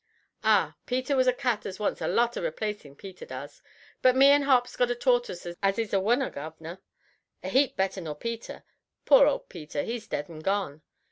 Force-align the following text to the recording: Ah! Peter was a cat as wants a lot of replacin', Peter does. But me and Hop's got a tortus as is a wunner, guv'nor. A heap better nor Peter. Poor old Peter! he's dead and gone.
Ah! 0.43 0.77
Peter 0.87 1.15
was 1.15 1.27
a 1.27 1.31
cat 1.31 1.63
as 1.63 1.77
wants 1.79 2.01
a 2.01 2.07
lot 2.07 2.35
of 2.35 2.43
replacin', 2.43 2.95
Peter 2.97 3.23
does. 3.23 3.61
But 4.01 4.15
me 4.15 4.29
and 4.29 4.45
Hop's 4.45 4.75
got 4.75 4.89
a 4.89 4.95
tortus 4.95 5.45
as 5.61 5.77
is 5.77 5.93
a 5.93 5.99
wunner, 5.99 6.31
guv'nor. 6.31 6.79
A 7.43 7.49
heap 7.49 7.77
better 7.77 8.01
nor 8.01 8.15
Peter. 8.15 8.63
Poor 9.05 9.27
old 9.27 9.47
Peter! 9.47 9.83
he's 9.83 10.07
dead 10.07 10.27
and 10.27 10.43
gone. 10.43 10.81